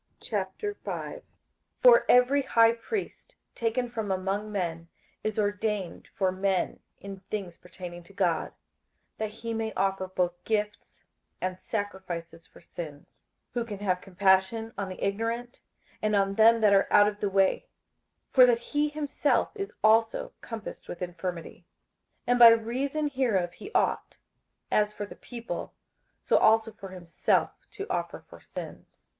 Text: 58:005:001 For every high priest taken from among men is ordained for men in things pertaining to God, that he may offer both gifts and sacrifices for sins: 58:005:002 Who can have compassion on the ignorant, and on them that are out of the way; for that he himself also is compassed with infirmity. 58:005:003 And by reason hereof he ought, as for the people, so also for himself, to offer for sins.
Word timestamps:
58:005:001 0.19 1.21
For 1.83 2.05
every 2.09 2.41
high 2.41 2.73
priest 2.73 3.35
taken 3.53 3.87
from 3.87 4.11
among 4.11 4.51
men 4.51 4.87
is 5.23 5.37
ordained 5.37 6.07
for 6.15 6.31
men 6.31 6.79
in 6.99 7.19
things 7.29 7.59
pertaining 7.59 8.01
to 8.05 8.13
God, 8.13 8.51
that 9.19 9.29
he 9.29 9.53
may 9.53 9.71
offer 9.73 10.07
both 10.07 10.43
gifts 10.43 11.03
and 11.39 11.59
sacrifices 11.59 12.47
for 12.47 12.61
sins: 12.61 13.05
58:005:002 13.53 13.53
Who 13.53 13.65
can 13.65 13.77
have 13.81 14.01
compassion 14.01 14.73
on 14.75 14.89
the 14.89 15.05
ignorant, 15.05 15.59
and 16.01 16.15
on 16.15 16.33
them 16.33 16.61
that 16.61 16.73
are 16.73 16.87
out 16.89 17.07
of 17.07 17.19
the 17.19 17.29
way; 17.29 17.67
for 18.31 18.47
that 18.47 18.57
he 18.73 18.89
himself 18.89 19.55
also 19.83 20.25
is 20.25 20.31
compassed 20.41 20.87
with 20.87 21.03
infirmity. 21.03 21.57
58:005:003 22.21 22.23
And 22.25 22.39
by 22.39 22.49
reason 22.49 23.07
hereof 23.07 23.53
he 23.53 23.71
ought, 23.75 24.17
as 24.71 24.93
for 24.93 25.05
the 25.05 25.15
people, 25.15 25.75
so 26.23 26.37
also 26.37 26.71
for 26.71 26.89
himself, 26.89 27.51
to 27.73 27.85
offer 27.91 28.25
for 28.27 28.39
sins. 28.41 29.03